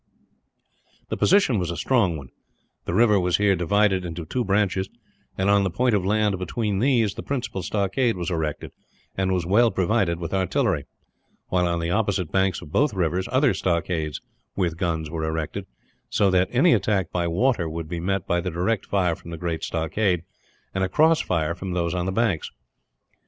The 1.09 1.15
position 1.17 1.59
was 1.59 1.69
a 1.69 1.77
strong 1.77 2.17
one. 2.17 2.29
The 2.85 2.93
river 2.95 3.19
was 3.19 3.37
here 3.37 3.55
divided 3.55 4.03
into 4.03 4.25
two 4.25 4.43
branches 4.43 4.89
and, 5.37 5.47
on 5.47 5.63
the 5.63 5.69
point 5.69 5.93
of 5.93 6.03
land 6.03 6.39
between 6.39 6.79
these, 6.79 7.13
the 7.13 7.21
principal 7.21 7.61
stockade 7.61 8.17
was 8.17 8.31
erected 8.31 8.71
and 9.15 9.31
was 9.31 9.45
well 9.45 9.69
provided 9.69 10.19
with 10.19 10.33
artillery; 10.33 10.87
while 11.49 11.67
on 11.67 11.79
the 11.79 11.91
opposite 11.91 12.31
banks 12.31 12.63
of 12.63 12.71
both 12.71 12.95
rivers 12.95 13.29
other 13.31 13.53
stockades 13.53 14.19
with 14.55 14.75
guns 14.75 15.11
were 15.11 15.23
erected, 15.23 15.67
so 16.09 16.31
that 16.31 16.49
any 16.51 16.73
attack 16.73 17.11
by 17.11 17.27
water 17.27 17.69
would 17.69 17.87
be 17.87 17.99
met 17.99 18.25
by 18.25 18.41
the 18.41 18.49
direct 18.49 18.87
fire 18.87 19.15
from 19.15 19.29
the 19.29 19.37
great 19.37 19.63
stockade, 19.63 20.23
and 20.73 20.83
a 20.83 20.89
cross 20.89 21.21
fire 21.21 21.53
from 21.53 21.73
those 21.73 21.93
on 21.93 22.07
the 22.07 22.11
banks. 22.11 22.49